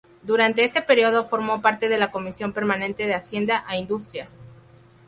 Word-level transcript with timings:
Durante 0.23 0.63
este 0.63 0.81
período, 0.81 1.29
formó 1.29 1.61
parte 1.61 1.87
de 1.87 1.99
la 1.99 2.09
comisión 2.09 2.53
permanente 2.53 3.05
de 3.05 3.13
Hacienda 3.13 3.63
e 3.71 3.77
Industrias. 3.77 4.39